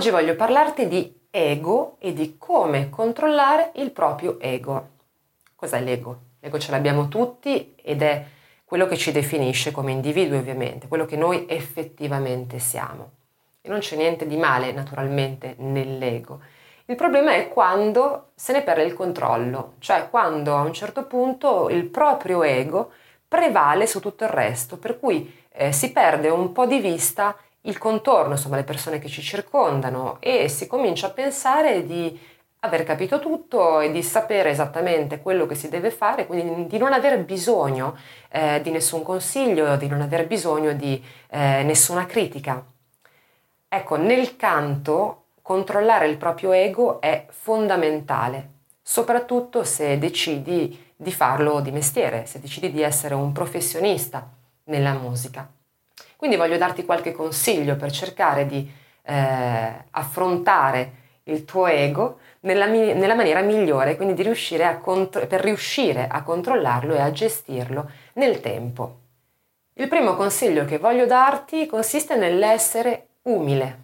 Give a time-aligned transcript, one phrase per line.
[0.00, 4.88] Oggi voglio parlarti di ego e di come controllare il proprio ego.
[5.54, 6.20] Cos'è l'ego?
[6.40, 8.24] L'ego ce l'abbiamo tutti ed è
[8.64, 13.10] quello che ci definisce come individui ovviamente, quello che noi effettivamente siamo.
[13.60, 16.40] E non c'è niente di male naturalmente nell'ego.
[16.86, 21.68] Il problema è quando se ne perde il controllo, cioè quando a un certo punto
[21.68, 22.92] il proprio ego
[23.28, 27.78] prevale su tutto il resto, per cui eh, si perde un po' di vista il
[27.78, 32.18] contorno, insomma le persone che ci circondano e si comincia a pensare di
[32.60, 36.92] aver capito tutto e di sapere esattamente quello che si deve fare, quindi di non
[36.92, 37.96] aver bisogno
[38.30, 42.62] eh, di nessun consiglio, di non aver bisogno di eh, nessuna critica.
[43.68, 48.48] Ecco, nel canto controllare il proprio ego è fondamentale,
[48.82, 54.28] soprattutto se decidi di farlo di mestiere, se decidi di essere un professionista
[54.64, 55.48] nella musica.
[56.20, 58.70] Quindi voglio darti qualche consiglio per cercare di
[59.04, 65.40] eh, affrontare il tuo ego nella, nella, maniera migliore, quindi di riuscire a contro- per
[65.40, 68.98] riuscire a controllarlo e a gestirlo nel tempo.
[69.72, 73.78] Il primo consiglio che voglio darti consiste nell'essere umile.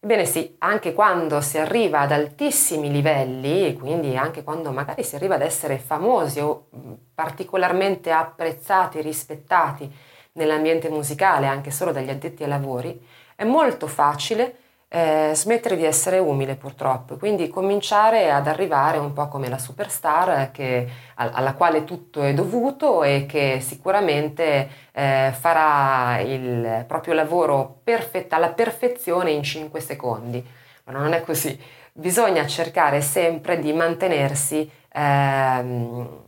[0.00, 5.34] Ebbene sì, anche quando si arriva ad altissimi livelli, quindi anche quando magari si arriva
[5.34, 6.68] ad essere famosi o
[7.14, 12.98] particolarmente apprezzati, rispettati, nell'ambiente musicale, anche solo dagli addetti ai lavori,
[13.36, 14.56] è molto facile
[14.88, 20.50] eh, smettere di essere umile purtroppo, quindi cominciare ad arrivare un po' come la superstar
[20.50, 28.36] che, alla quale tutto è dovuto e che sicuramente eh, farà il proprio lavoro perfetta,
[28.36, 30.44] alla perfezione in 5 secondi.
[30.84, 31.58] Ma non è così,
[31.92, 36.26] bisogna cercare sempre di mantenersi ehm,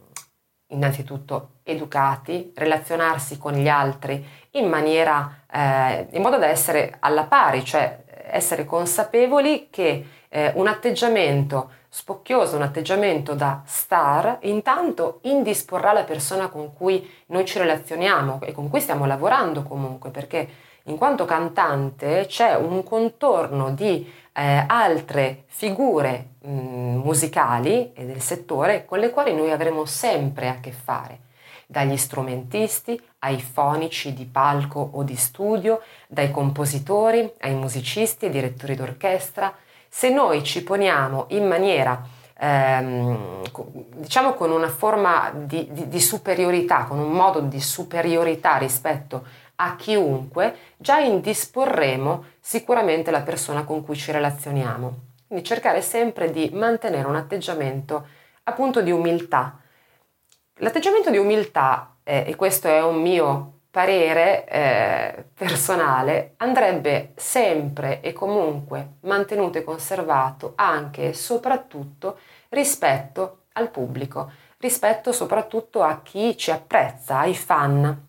[0.71, 7.65] innanzitutto educati, relazionarsi con gli altri in maniera, eh, in modo da essere alla pari,
[7.65, 16.05] cioè essere consapevoli che eh, un atteggiamento spocchioso, un atteggiamento da star, intanto indisporrà la
[16.05, 20.49] persona con cui noi ci relazioniamo e con cui stiamo lavorando comunque, perché
[20.85, 28.21] in quanto cantante c'è un contorno di eh, altre figure mh, mm, musicali e del
[28.21, 31.21] settore con le quali noi avremo sempre a che fare,
[31.67, 38.75] dagli strumentisti ai fonici di palco o di studio, dai compositori ai musicisti e direttori
[38.75, 39.55] d'orchestra.
[39.89, 42.03] Se noi ci poniamo in maniera
[42.39, 43.43] ehm,
[43.97, 49.25] diciamo con una forma di, di, di superiorità, con un modo di superiorità rispetto
[49.61, 55.09] a chiunque, già indisporremo sicuramente la persona con cui ci relazioniamo.
[55.27, 58.07] Quindi cercare sempre di mantenere un atteggiamento
[58.45, 59.59] appunto di umiltà.
[60.55, 68.13] L'atteggiamento di umiltà, eh, e questo è un mio parere eh, personale, andrebbe sempre e
[68.13, 72.19] comunque mantenuto e conservato anche e soprattutto
[72.49, 78.09] rispetto al pubblico, rispetto soprattutto a chi ci apprezza, ai fan.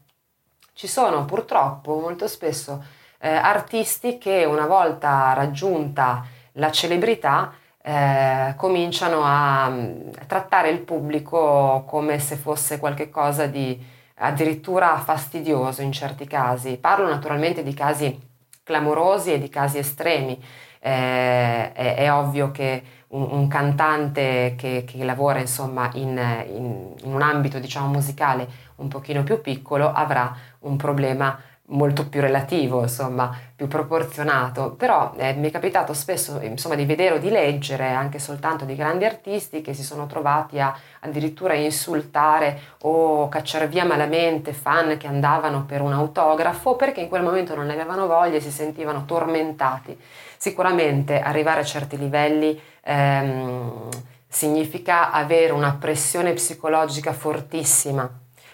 [0.81, 2.83] Ci sono purtroppo molto spesso
[3.19, 7.53] eh, artisti che una volta raggiunta la celebrità
[7.83, 13.79] eh, cominciano a, a, mm, trattare il pubblico come se fosse qualcosa di
[14.15, 16.77] addirittura fastidioso in certi casi.
[16.77, 18.19] Parlo naturalmente di casi
[18.63, 20.43] clamorosi e di casi estremi.
[20.79, 27.13] Eh, è, è, ovvio che un, un cantante che, che, lavora insomma in, in, in
[27.13, 31.39] un ambito diciamo musicale un pochino più piccolo avrà un problema
[31.71, 37.15] molto più relativo, insomma, più proporzionato, però eh, mi è capitato spesso insomma, di vedere
[37.15, 42.59] o di leggere anche soltanto di grandi artisti che si sono trovati a addirittura insultare
[42.81, 47.67] o cacciare via malamente fan che andavano per un autografo perché in quel momento non
[47.67, 49.97] ne avevano voglia e si sentivano tormentati.
[50.37, 53.87] Sicuramente arrivare a certi livelli ehm,
[54.27, 58.09] significa avere una pressione psicologica fortissima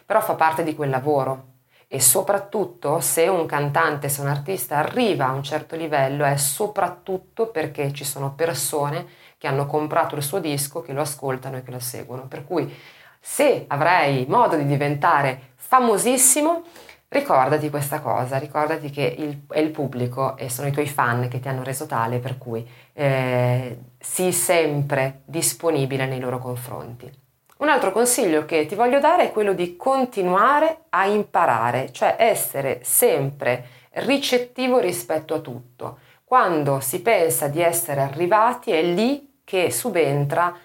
[0.06, 1.47] però fa parte di quel lavoro
[1.88, 7.48] e soprattutto se un cantante, se un artista arriva a un certo livello è soprattutto
[7.48, 9.08] perché ci sono persone
[9.38, 12.28] che hanno comprato il suo disco, che lo ascoltano e che lo seguono.
[12.28, 12.74] Per cui
[13.20, 16.64] se avrai modo di diventare famosissimo,
[17.10, 21.40] ricordati questa cosa, ricordati che il, è il pubblico e sono i tuoi fan che
[21.40, 27.26] ti hanno reso tale, per cui eh, sii sempre disponibile nei loro confronti.
[27.58, 32.82] Un altro consiglio che ti voglio dare è quello di continuare a imparare, cioè essere
[32.84, 35.98] sempre ricettivo rispetto a tutto.
[36.24, 40.56] Quando si pensa di essere arrivati è lì che subentra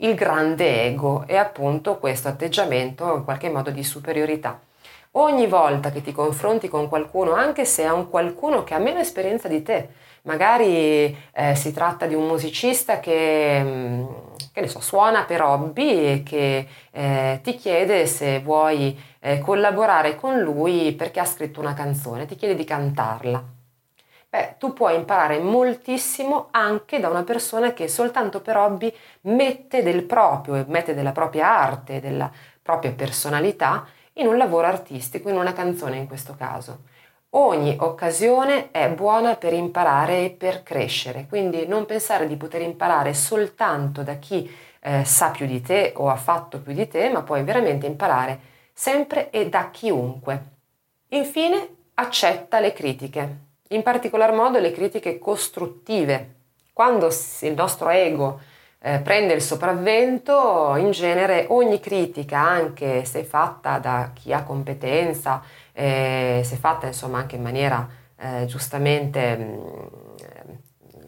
[0.00, 4.60] il grande ego e appunto questo atteggiamento in qualche modo di superiorità.
[5.12, 9.00] ogni volta che ti confronti con qualcuno, anche se è un qualcuno che ha meno
[9.00, 9.88] esperienza di te,
[10.22, 14.06] magari eh, si tratta di un musicista che, mm,
[14.58, 20.16] che ne so, suona per hobby e che eh, ti chiede se vuoi eh, collaborare
[20.16, 23.42] con lui perché ha scritto una canzone, ti chiede di cantarla.
[24.30, 30.02] Beh, tu puoi imparare moltissimo anche da una persona che soltanto per hobby mette del
[30.02, 35.96] proprio, mette della propria arte, della propria personalità in un lavoro artistico, in una canzone
[35.96, 36.80] in questo caso.
[37.40, 43.14] Ogni occasione è buona per imparare e per crescere, quindi non pensare di poter imparare
[43.14, 44.50] soltanto da chi
[44.80, 48.40] eh, sa più di te o ha fatto più di te, ma puoi veramente imparare
[48.72, 50.42] sempre e da chiunque.
[51.10, 53.36] Infine, accetta le critiche,
[53.68, 56.34] in particolar modo le critiche costruttive.
[56.72, 57.08] Quando
[57.42, 58.40] il nostro ego
[58.80, 65.42] eh, prende il sopravvento, in genere ogni critica, anche se fatta da chi ha competenza,
[65.72, 70.54] eh, se fatta insomma anche in maniera eh, giustamente mh, mm,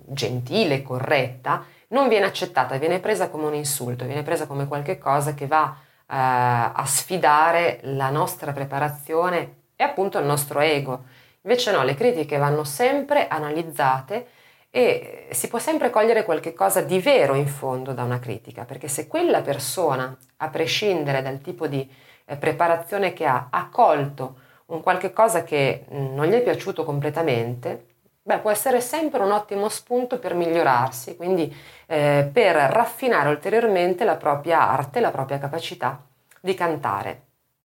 [0.06, 5.46] gentile, corretta, non viene accettata, viene presa come un insulto, viene presa come qualcosa che
[5.46, 11.04] va eh, a sfidare la nostra preparazione e appunto il nostro ego.
[11.42, 14.26] Invece no, le critiche vanno sempre analizzate
[14.70, 18.88] e si può sempre cogliere qualche cosa di vero in fondo da una critica, perché
[18.88, 21.88] se quella persona, a prescindere dal tipo di
[22.24, 24.36] eh, preparazione che ha, ha colto
[24.66, 27.86] un qualche cosa che mm, non gli è piaciuto completamente,
[28.22, 31.54] beh, può essere sempre un ottimo spunto per migliorarsi, quindi
[31.86, 36.00] eh, per raffinare ulteriormente la propria arte, la propria capacità
[36.40, 37.29] di cantare.